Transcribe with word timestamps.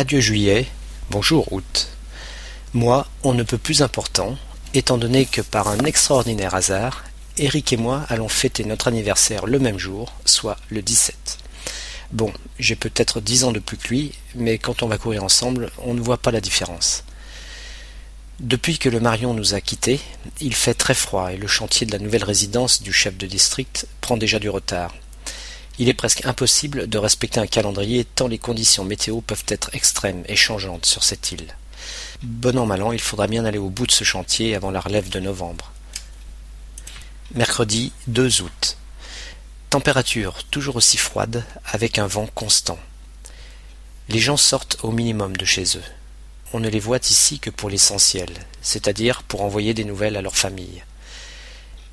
Adieu 0.00 0.20
juillet, 0.20 0.64
bonjour 1.10 1.52
août. 1.52 1.88
Moi, 2.72 3.08
on 3.24 3.34
ne 3.34 3.42
peut 3.42 3.58
plus 3.58 3.82
important, 3.82 4.38
étant 4.72 4.96
donné 4.96 5.26
que 5.26 5.40
par 5.40 5.66
un 5.66 5.80
extraordinaire 5.80 6.54
hasard, 6.54 7.02
Eric 7.36 7.72
et 7.72 7.76
moi 7.76 8.06
allons 8.08 8.28
fêter 8.28 8.62
notre 8.62 8.86
anniversaire 8.86 9.46
le 9.46 9.58
même 9.58 9.76
jour, 9.76 10.12
soit 10.24 10.56
le 10.70 10.82
17. 10.82 11.38
Bon, 12.12 12.32
j'ai 12.60 12.76
peut-être 12.76 13.20
dix 13.20 13.42
ans 13.42 13.50
de 13.50 13.58
plus 13.58 13.76
que 13.76 13.88
lui, 13.88 14.12
mais 14.36 14.58
quand 14.58 14.84
on 14.84 14.86
va 14.86 14.98
courir 14.98 15.24
ensemble, 15.24 15.68
on 15.78 15.94
ne 15.94 16.00
voit 16.00 16.18
pas 16.18 16.30
la 16.30 16.40
différence. 16.40 17.02
Depuis 18.38 18.78
que 18.78 18.88
le 18.88 19.00
Marion 19.00 19.34
nous 19.34 19.54
a 19.54 19.60
quittés, 19.60 19.98
il 20.40 20.54
fait 20.54 20.74
très 20.74 20.94
froid 20.94 21.32
et 21.32 21.36
le 21.36 21.48
chantier 21.48 21.88
de 21.88 21.92
la 21.92 21.98
nouvelle 21.98 22.22
résidence 22.22 22.82
du 22.84 22.92
chef 22.92 23.16
de 23.16 23.26
district 23.26 23.88
prend 24.00 24.16
déjà 24.16 24.38
du 24.38 24.48
retard. 24.48 24.94
Il 25.80 25.88
est 25.88 25.94
presque 25.94 26.26
impossible 26.26 26.88
de 26.88 26.98
respecter 26.98 27.38
un 27.38 27.46
calendrier 27.46 28.04
tant 28.04 28.26
les 28.26 28.38
conditions 28.38 28.84
météo 28.84 29.20
peuvent 29.20 29.44
être 29.46 29.70
extrêmes 29.74 30.24
et 30.26 30.34
changeantes 30.34 30.86
sur 30.86 31.04
cette 31.04 31.30
île. 31.30 31.54
Bon 32.22 32.58
an 32.58 32.66
mal 32.66 32.82
an, 32.82 32.90
il 32.90 33.00
faudra 33.00 33.28
bien 33.28 33.44
aller 33.44 33.58
au 33.58 33.70
bout 33.70 33.86
de 33.86 33.92
ce 33.92 34.02
chantier 34.02 34.56
avant 34.56 34.72
la 34.72 34.80
relève 34.80 35.08
de 35.08 35.20
novembre. 35.20 35.72
Mercredi 37.34 37.92
2 38.08 38.42
août. 38.42 38.76
Température 39.70 40.42
toujours 40.50 40.76
aussi 40.76 40.96
froide 40.96 41.44
avec 41.64 41.98
un 41.98 42.08
vent 42.08 42.26
constant. 42.34 42.78
Les 44.08 44.18
gens 44.18 44.36
sortent 44.36 44.78
au 44.82 44.90
minimum 44.90 45.36
de 45.36 45.44
chez 45.44 45.76
eux. 45.76 45.84
On 46.52 46.58
ne 46.58 46.70
les 46.70 46.80
voit 46.80 46.98
ici 46.98 47.38
que 47.38 47.50
pour 47.50 47.70
l'essentiel, 47.70 48.30
c'est-à-dire 48.62 49.22
pour 49.22 49.42
envoyer 49.42 49.74
des 49.74 49.84
nouvelles 49.84 50.16
à 50.16 50.22
leur 50.22 50.36
famille. 50.36 50.82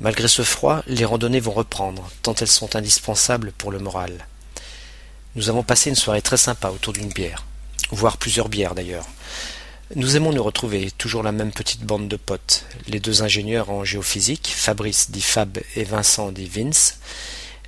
Malgré 0.00 0.28
ce 0.28 0.42
froid, 0.42 0.82
les 0.86 1.04
randonnées 1.04 1.40
vont 1.40 1.52
reprendre, 1.52 2.10
tant 2.22 2.34
elles 2.34 2.48
sont 2.48 2.74
indispensables 2.74 3.52
pour 3.52 3.70
le 3.70 3.78
moral. 3.78 4.26
Nous 5.36 5.50
avons 5.50 5.62
passé 5.62 5.90
une 5.90 5.96
soirée 5.96 6.22
très 6.22 6.38
sympa 6.38 6.70
autour 6.70 6.94
d'une 6.94 7.12
bière, 7.12 7.44
voire 7.90 8.16
plusieurs 8.16 8.48
bières 8.48 8.74
d'ailleurs. 8.74 9.06
Nous 9.96 10.16
aimons 10.16 10.32
nous 10.32 10.42
retrouver, 10.42 10.90
toujours 10.92 11.22
la 11.22 11.32
même 11.32 11.52
petite 11.52 11.82
bande 11.82 12.08
de 12.08 12.16
potes, 12.16 12.64
les 12.88 12.98
deux 12.98 13.22
ingénieurs 13.22 13.68
en 13.68 13.84
géophysique, 13.84 14.48
Fabrice 14.48 15.10
dit 15.10 15.20
Fab 15.20 15.58
et 15.76 15.84
Vincent 15.84 16.32
dit 16.32 16.48
Vince, 16.48 16.98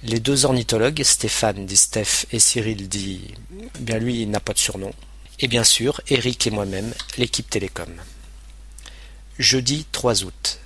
les 0.02 0.18
deux 0.18 0.46
ornithologues, 0.46 1.02
Stéphane 1.02 1.66
dit 1.66 1.76
Steph 1.76 2.26
et 2.32 2.38
Cyril 2.38 2.88
dit... 2.88 3.34
bien 3.78 3.98
lui 3.98 4.22
il 4.22 4.30
n'a 4.30 4.40
pas 4.40 4.54
de 4.54 4.58
surnom, 4.58 4.92
et 5.38 5.48
bien 5.48 5.64
sûr 5.64 6.00
Eric 6.08 6.46
et 6.46 6.50
moi-même, 6.50 6.94
l'équipe 7.18 7.50
Télécom. 7.50 7.92
Jeudi 9.38 9.86
3 9.92 10.24
août. 10.24 10.60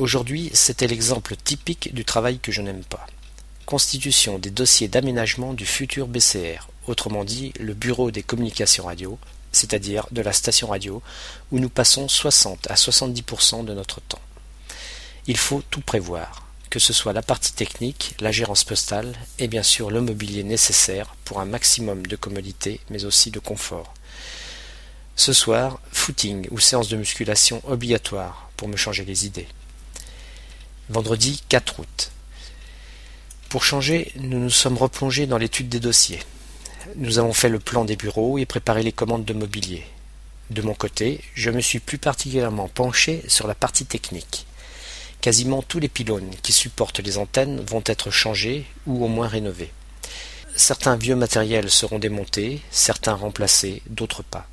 Aujourd'hui, 0.00 0.50
c'était 0.54 0.86
l'exemple 0.86 1.36
typique 1.36 1.92
du 1.92 2.06
travail 2.06 2.38
que 2.38 2.50
je 2.50 2.62
n'aime 2.62 2.84
pas. 2.84 3.06
Constitution 3.66 4.38
des 4.38 4.48
dossiers 4.48 4.88
d'aménagement 4.88 5.52
du 5.52 5.66
futur 5.66 6.06
BCR, 6.06 6.70
autrement 6.86 7.22
dit 7.22 7.52
le 7.60 7.74
Bureau 7.74 8.10
des 8.10 8.22
communications 8.22 8.86
radio, 8.86 9.18
c'est-à-dire 9.52 10.06
de 10.10 10.22
la 10.22 10.32
station 10.32 10.68
radio, 10.68 11.02
où 11.52 11.58
nous 11.58 11.68
passons 11.68 12.08
60 12.08 12.70
à 12.70 12.76
70% 12.76 13.66
de 13.66 13.74
notre 13.74 14.00
temps. 14.00 14.22
Il 15.26 15.36
faut 15.36 15.62
tout 15.68 15.82
prévoir, 15.82 16.46
que 16.70 16.78
ce 16.78 16.94
soit 16.94 17.12
la 17.12 17.20
partie 17.20 17.52
technique, 17.52 18.14
la 18.20 18.32
gérance 18.32 18.64
postale 18.64 19.12
et 19.38 19.48
bien 19.48 19.62
sûr 19.62 19.90
le 19.90 20.00
mobilier 20.00 20.44
nécessaire 20.44 21.14
pour 21.26 21.40
un 21.40 21.44
maximum 21.44 22.06
de 22.06 22.16
commodité 22.16 22.80
mais 22.88 23.04
aussi 23.04 23.30
de 23.30 23.38
confort. 23.38 23.92
Ce 25.14 25.34
soir, 25.34 25.78
footing 25.92 26.48
ou 26.52 26.58
séance 26.58 26.88
de 26.88 26.96
musculation 26.96 27.60
obligatoire 27.68 28.50
pour 28.56 28.66
me 28.68 28.76
changer 28.78 29.04
les 29.04 29.26
idées. 29.26 29.48
Vendredi 30.90 31.40
4 31.48 31.78
août. 31.78 32.10
Pour 33.48 33.62
changer, 33.62 34.10
nous 34.16 34.40
nous 34.40 34.50
sommes 34.50 34.76
replongés 34.76 35.28
dans 35.28 35.38
l'étude 35.38 35.68
des 35.68 35.78
dossiers. 35.78 36.18
Nous 36.96 37.20
avons 37.20 37.32
fait 37.32 37.48
le 37.48 37.60
plan 37.60 37.84
des 37.84 37.94
bureaux 37.94 38.38
et 38.38 38.44
préparé 38.44 38.82
les 38.82 38.90
commandes 38.90 39.24
de 39.24 39.32
mobilier. 39.32 39.84
De 40.50 40.62
mon 40.62 40.74
côté, 40.74 41.20
je 41.36 41.50
me 41.50 41.60
suis 41.60 41.78
plus 41.78 41.98
particulièrement 41.98 42.66
penché 42.66 43.22
sur 43.28 43.46
la 43.46 43.54
partie 43.54 43.86
technique. 43.86 44.46
Quasiment 45.20 45.62
tous 45.62 45.78
les 45.78 45.88
pylônes 45.88 46.34
qui 46.42 46.52
supportent 46.52 46.98
les 46.98 47.18
antennes 47.18 47.60
vont 47.60 47.84
être 47.86 48.10
changés 48.10 48.66
ou 48.84 49.04
au 49.04 49.08
moins 49.08 49.28
rénovés. 49.28 49.70
Certains 50.56 50.96
vieux 50.96 51.14
matériels 51.14 51.70
seront 51.70 52.00
démontés, 52.00 52.62
certains 52.72 53.14
remplacés, 53.14 53.82
d'autres 53.86 54.24
pas. 54.24 54.48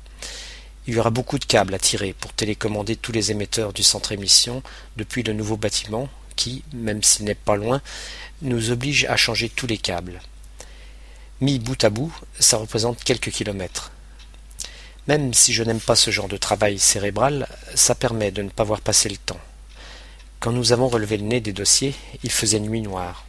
Il 0.86 0.94
y 0.94 1.00
aura 1.00 1.10
beaucoup 1.10 1.40
de 1.40 1.44
câbles 1.44 1.74
à 1.74 1.80
tirer 1.80 2.12
pour 2.12 2.32
télécommander 2.32 2.94
tous 2.94 3.10
les 3.10 3.32
émetteurs 3.32 3.72
du 3.72 3.82
centre 3.82 4.12
émission 4.12 4.62
depuis 4.96 5.24
le 5.24 5.32
nouveau 5.32 5.56
bâtiment 5.56 6.08
qui, 6.38 6.62
même 6.72 7.02
s'il 7.02 7.26
n'est 7.26 7.34
pas 7.34 7.56
loin, 7.56 7.82
nous 8.42 8.70
oblige 8.70 9.04
à 9.06 9.16
changer 9.16 9.48
tous 9.48 9.66
les 9.66 9.76
câbles. 9.76 10.20
Mis 11.40 11.58
bout 11.58 11.82
à 11.82 11.90
bout, 11.90 12.14
ça 12.38 12.56
représente 12.56 13.02
quelques 13.02 13.30
kilomètres. 13.30 13.90
Même 15.08 15.34
si 15.34 15.52
je 15.52 15.64
n'aime 15.64 15.80
pas 15.80 15.96
ce 15.96 16.10
genre 16.10 16.28
de 16.28 16.36
travail 16.36 16.78
cérébral, 16.78 17.48
ça 17.74 17.94
permet 17.94 18.30
de 18.30 18.42
ne 18.42 18.50
pas 18.50 18.64
voir 18.64 18.80
passer 18.80 19.08
le 19.08 19.16
temps. 19.16 19.40
Quand 20.38 20.52
nous 20.52 20.72
avons 20.72 20.88
relevé 20.88 21.16
le 21.16 21.24
nez 21.24 21.40
des 21.40 21.52
dossiers, 21.52 21.94
il 22.22 22.30
faisait 22.30 22.60
nuit 22.60 22.82
noire. 22.82 23.26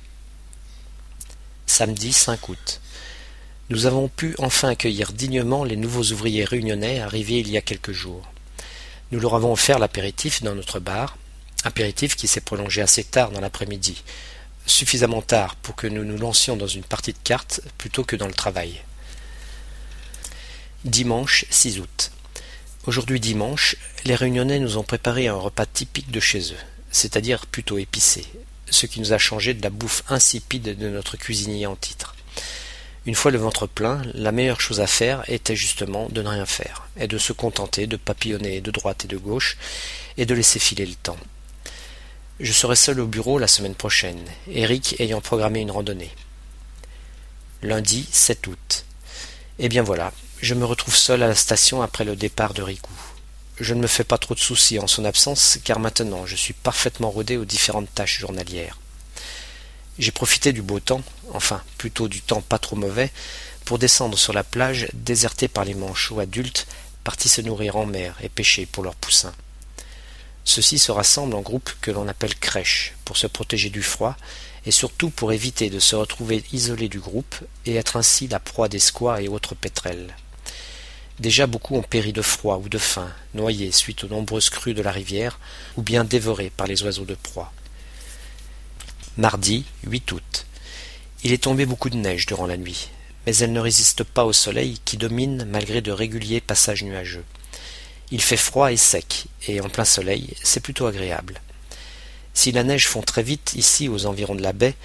Samedi 1.65 2.13
5 2.13 2.49
août. 2.49 2.81
Nous 3.69 3.85
avons 3.85 4.07
pu 4.07 4.35
enfin 4.39 4.69
accueillir 4.69 5.13
dignement 5.13 5.63
les 5.63 5.77
nouveaux 5.77 6.11
ouvriers 6.11 6.43
réunionnais 6.43 6.99
arrivés 6.99 7.39
il 7.39 7.49
y 7.49 7.57
a 7.57 7.61
quelques 7.61 7.91
jours. 7.91 8.31
Nous 9.11 9.19
leur 9.19 9.33
avons 9.35 9.53
offert 9.53 9.79
l'apéritif 9.79 10.43
dans 10.43 10.53
notre 10.53 10.79
bar, 10.79 11.17
Impératif 11.65 12.15
qui 12.15 12.27
s'est 12.27 12.41
prolongé 12.41 12.81
assez 12.81 13.03
tard 13.03 13.31
dans 13.31 13.41
l'après-midi, 13.41 14.03
suffisamment 14.65 15.21
tard 15.21 15.55
pour 15.55 15.75
que 15.75 15.87
nous 15.87 16.05
nous 16.05 16.17
lancions 16.17 16.55
dans 16.55 16.67
une 16.67 16.83
partie 16.83 17.13
de 17.13 17.19
cartes 17.23 17.61
plutôt 17.77 18.03
que 18.03 18.15
dans 18.15 18.27
le 18.27 18.33
travail. 18.33 18.81
Dimanche 20.85 21.45
6 21.49 21.79
août. 21.79 22.11
Aujourd'hui 22.85 23.19
dimanche, 23.19 23.75
les 24.05 24.15
Réunionnais 24.15 24.59
nous 24.59 24.77
ont 24.77 24.83
préparé 24.83 25.27
un 25.27 25.35
repas 25.35 25.65
typique 25.65 26.11
de 26.11 26.21
chez 26.21 26.53
eux, 26.53 26.65
c'est-à-dire 26.91 27.45
plutôt 27.45 27.77
épicé, 27.77 28.25
ce 28.69 28.85
qui 28.85 29.01
nous 29.01 29.11
a 29.11 29.17
changé 29.17 29.53
de 29.53 29.61
la 29.61 29.69
bouffe 29.69 30.03
insipide 30.07 30.77
de 30.77 30.89
notre 30.89 31.17
cuisinier 31.17 31.67
en 31.67 31.75
titre. 31.75 32.15
Une 33.05 33.15
fois 33.15 33.31
le 33.31 33.37
ventre 33.37 33.67
plein, 33.67 34.01
la 34.13 34.31
meilleure 34.31 34.61
chose 34.61 34.79
à 34.79 34.87
faire 34.87 35.23
était 35.27 35.55
justement 35.55 36.07
de 36.09 36.21
ne 36.21 36.29
rien 36.29 36.45
faire, 36.45 36.87
et 36.97 37.07
de 37.07 37.17
se 37.17 37.33
contenter 37.33 37.85
de 37.85 37.97
papillonner 37.97 38.61
de 38.61 38.71
droite 38.71 39.05
et 39.05 39.07
de 39.09 39.17
gauche, 39.17 39.57
et 40.17 40.25
de 40.25 40.33
laisser 40.33 40.59
filer 40.59 40.85
le 40.85 40.95
temps. 40.95 41.17
Je 42.39 42.53
serai 42.53 42.77
seul 42.77 43.01
au 43.01 43.05
bureau 43.05 43.37
la 43.37 43.49
semaine 43.49 43.75
prochaine, 43.75 44.23
Eric 44.49 44.95
ayant 45.01 45.19
programmé 45.19 45.59
une 45.59 45.71
randonnée. 45.71 46.15
Lundi 47.63 48.07
7 48.13 48.47
août. 48.47 48.85
Eh 49.57 49.67
bien 49.67 49.83
voilà, 49.83 50.13
je 50.41 50.53
me 50.53 50.63
retrouve 50.63 50.95
seul 50.95 51.21
à 51.21 51.27
la 51.27 51.35
station 51.35 51.81
après 51.81 52.05
le 52.05 52.15
départ 52.15 52.53
de 52.53 52.61
Ricou. 52.61 52.93
Je 53.59 53.73
ne 53.73 53.81
me 53.81 53.87
fais 53.87 54.05
pas 54.05 54.17
trop 54.17 54.35
de 54.35 54.39
soucis 54.39 54.79
en 54.79 54.87
son 54.87 55.03
absence, 55.03 55.59
car 55.65 55.81
maintenant 55.81 56.25
je 56.25 56.37
suis 56.37 56.53
parfaitement 56.53 57.11
rodé 57.11 57.35
aux 57.35 57.43
différentes 57.43 57.93
tâches 57.93 58.19
journalières. 58.19 58.79
J'ai 59.97 60.11
profité 60.11 60.53
du 60.53 60.61
beau 60.61 60.79
temps, 60.79 61.03
enfin 61.33 61.61
plutôt 61.77 62.07
du 62.07 62.21
temps 62.21 62.41
pas 62.41 62.57
trop 62.57 62.77
mauvais, 62.77 63.11
pour 63.65 63.79
descendre 63.79 64.17
sur 64.17 64.31
la 64.31 64.45
plage 64.45 64.87
désertée 64.93 65.49
par 65.49 65.65
les 65.65 65.73
manchots 65.73 66.21
adultes 66.21 66.67
partis 67.03 67.27
se 67.27 67.41
nourrir 67.41 67.75
en 67.75 67.85
mer 67.85 68.15
et 68.21 68.29
pêcher 68.29 68.65
pour 68.65 68.85
leurs 68.85 68.95
poussins. 68.95 69.33
Ceux-ci 70.49 70.79
se 70.79 70.91
rassemblent 70.91 71.35
en 71.35 71.41
groupes 71.41 71.69
que 71.79 71.91
l'on 71.91 72.07
appelle 72.07 72.33
crèches, 72.33 72.95
pour 73.05 73.17
se 73.17 73.27
protéger 73.27 73.69
du 73.69 73.83
froid, 73.83 74.17
et 74.65 74.71
surtout 74.71 75.11
pour 75.11 75.31
éviter 75.31 75.69
de 75.69 75.77
se 75.77 75.95
retrouver 75.95 76.43
isolés 76.51 76.89
du 76.89 76.99
groupe 76.99 77.35
et 77.67 77.75
être 77.75 77.97
ainsi 77.97 78.27
la 78.27 78.39
proie 78.39 78.67
des 78.67 78.79
squats 78.79 79.21
et 79.21 79.27
autres 79.27 79.53
pétrels. 79.53 80.15
Déjà 81.19 81.45
beaucoup 81.45 81.75
ont 81.75 81.83
péri 81.83 82.13
de 82.13 82.23
froid 82.23 82.57
ou 82.57 82.67
de 82.67 82.79
faim, 82.79 83.11
noyés 83.35 83.71
suite 83.71 84.03
aux 84.03 84.07
nombreuses 84.07 84.49
crues 84.49 84.73
de 84.73 84.81
la 84.81 84.91
rivière, 84.91 85.37
ou 85.77 85.83
bien 85.83 86.03
dévorés 86.03 86.49
par 86.49 86.65
les 86.65 86.81
oiseaux 86.81 87.05
de 87.05 87.13
proie. 87.13 87.53
Mardi 89.17 89.65
8 89.85 90.11
août. 90.13 90.47
Il 91.23 91.31
est 91.31 91.43
tombé 91.43 91.67
beaucoup 91.67 91.91
de 91.91 91.97
neige 91.97 92.25
durant 92.25 92.47
la 92.47 92.57
nuit, 92.57 92.89
mais 93.27 93.35
elle 93.35 93.53
ne 93.53 93.59
résiste 93.59 94.03
pas 94.03 94.25
au 94.25 94.33
soleil 94.33 94.79
qui 94.83 94.97
domine 94.97 95.45
malgré 95.45 95.81
de 95.81 95.91
réguliers 95.91 96.41
passages 96.41 96.81
nuageux. 96.81 97.25
Il 98.11 98.21
fait 98.21 98.37
froid 98.37 98.71
et 98.71 98.77
sec, 98.77 99.25
et 99.47 99.61
en 99.61 99.69
plein 99.69 99.85
soleil, 99.85 100.33
c'est 100.43 100.61
plutôt 100.61 100.87
agréable. 100.87 101.41
Si 102.33 102.51
la 102.51 102.63
neige 102.63 102.87
fond 102.87 103.01
très 103.01 103.21
vite 103.21 103.53
ici 103.55 103.87
aux 103.87 104.05
environs 104.05 104.35
de 104.35 104.41
la 104.41 104.53
baie, 104.53 104.75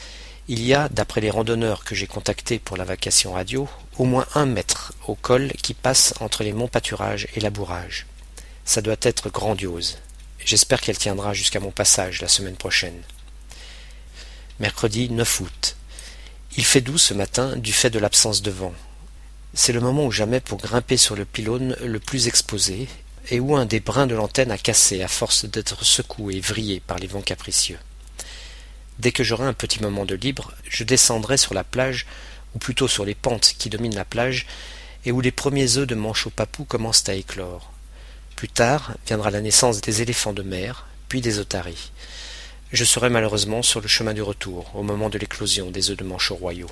il 0.47 0.63
y 0.63 0.75
a, 0.75 0.91
d'après 0.91 1.23
les 1.23 1.31
randonneurs 1.31 1.85
que 1.85 1.95
j'ai 1.95 2.07
contactés 2.07 2.59
pour 2.59 2.77
la 2.77 2.85
vacation 2.85 3.33
radio, 3.33 3.67
au 3.97 4.05
moins 4.05 4.27
un 4.35 4.45
mètre 4.45 4.93
au 5.07 5.15
col 5.15 5.51
qui 5.63 5.73
passe 5.73 6.13
entre 6.21 6.43
les 6.43 6.53
monts 6.53 6.69
Pâturage 6.69 7.29
et 7.35 7.41
Labourage. 7.41 8.07
Ça 8.67 8.83
doit 8.83 8.97
être 9.01 9.31
grandiose. 9.31 9.99
J'espère 10.45 10.83
qu'elle 10.83 10.99
tiendra 10.99 11.33
jusqu'à 11.33 11.61
mon 11.61 11.71
passage 11.71 12.21
la 12.21 12.29
semaine 12.29 12.57
prochaine. 12.57 13.01
Mercredi 14.61 15.09
9 15.09 15.41
août. 15.41 15.77
Il 16.59 16.65
fait 16.65 16.83
doux 16.83 16.99
ce 16.99 17.15
matin 17.15 17.57
du 17.57 17.73
fait 17.73 17.91
de 17.91 17.99
l'absence 17.99 18.43
de 18.43 18.51
vent. 18.51 18.75
C'est 19.55 19.73
le 19.73 19.81
moment 19.81 20.05
ou 20.05 20.11
jamais 20.11 20.41
pour 20.41 20.59
grimper 20.59 20.99
sur 20.99 21.17
le 21.17 21.25
pylône 21.25 21.75
le 21.81 22.01
plus 22.01 22.29
exposé 22.29 22.87
et 23.31 23.41
où 23.41 23.57
un 23.57 23.67
des 23.67 23.81
brins 23.81 24.07
de 24.07 24.15
l'antenne 24.15 24.51
a 24.51 24.59
cassé 24.59 25.03
à 25.03 25.09
force 25.09 25.45
d'être 25.45 25.85
secoué 25.85 26.37
et 26.37 26.41
vrillé 26.41 26.81
par 26.81 26.99
les 26.99 27.07
vents 27.07 27.23
capricieux. 27.23 27.79
Dès 28.99 29.13
que 29.13 29.25
j'aurai 29.25 29.47
un 29.47 29.55
petit 29.55 29.83
moment 29.83 30.05
de 30.05 30.15
libre, 30.15 30.53
je 30.69 30.85
descendrai 30.85 31.37
sur 31.37 31.55
la 31.55 31.65
plage, 31.65 32.07
ou 32.55 32.59
plutôt 32.59 32.87
sur 32.87 33.05
les 33.05 33.15
pentes 33.15 33.55
qui 33.59 33.71
dominent 33.71 33.95
la 33.95 34.05
plage, 34.05 34.47
et 35.05 35.13
où 35.13 35.21
les 35.21 35.33
premiers 35.33 35.77
œufs 35.77 35.87
de 35.87 35.95
manchots 35.95 36.31
papous 36.31 36.65
commencent 36.65 37.09
à 37.09 37.15
éclore. 37.15 37.73
Plus 38.37 38.49
tard 38.49 38.95
viendra 39.07 39.31
la 39.31 39.41
naissance 39.41 39.81
des 39.81 40.03
éléphants 40.03 40.33
de 40.33 40.43
mer, 40.43 40.87
puis 41.09 41.21
des 41.21 41.39
otaries. 41.39 41.91
Je 42.73 42.85
serai 42.85 43.09
malheureusement 43.09 43.63
sur 43.63 43.81
le 43.81 43.89
chemin 43.89 44.15
du 44.15 44.23
retour, 44.23 44.71
au 44.75 44.83
moment 44.83 45.09
de 45.09 45.19
l'éclosion 45.19 45.71
des 45.71 45.91
œufs 45.91 45.97
de 45.97 46.05
manchots 46.05 46.37
royaux. 46.37 46.71